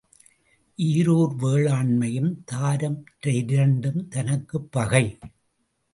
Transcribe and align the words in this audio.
ஈரூர் 0.77 1.35
வேளாண்மையும் 1.41 2.31
தாரம் 2.45 3.03
இரண்டும் 3.25 4.07
தனக்குப் 4.07 4.71
பகை. 4.71 5.17